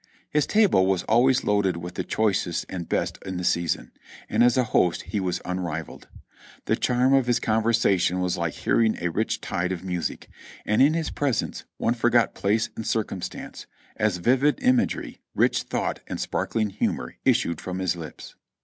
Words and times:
His 0.31 0.47
table 0.47 0.87
was 0.87 1.03
always 1.03 1.43
loaded 1.43 1.77
with 1.77 1.93
the 1.93 2.03
choicest 2.03 2.65
and 2.67 2.89
best 2.89 3.19
in 3.23 3.37
the 3.37 3.43
season, 3.43 3.91
and 4.27 4.43
as 4.43 4.57
a 4.57 4.63
host 4.63 5.03
he 5.03 5.19
was 5.19 5.41
unrivaled. 5.45 6.07
The 6.65 6.75
charm 6.75 7.13
of 7.13 7.27
his 7.27 7.39
conversation 7.39 8.19
was 8.19 8.35
like 8.35 8.55
hearing 8.55 8.97
a 8.99 9.11
rich 9.11 9.41
tide 9.41 9.71
of 9.71 9.83
music, 9.83 10.27
and 10.65 10.81
in 10.81 10.95
his 10.95 11.11
presence 11.11 11.65
one 11.77 11.93
forgot 11.93 12.33
place 12.33 12.71
and 12.75 12.83
circumstance, 12.83 13.67
as 13.95 14.17
vivid 14.17 14.59
imagery, 14.63 15.19
rich 15.35 15.61
thought 15.61 15.99
and 16.07 16.19
sparkling 16.19 16.71
humor 16.71 17.17
issued 17.23 17.61
from 17.61 17.77
his 17.77 17.95
lips. 17.95 18.33